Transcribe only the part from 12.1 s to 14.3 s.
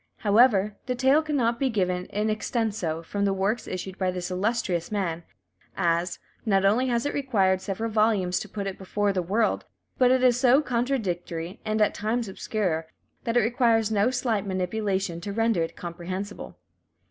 obscure, that it requires no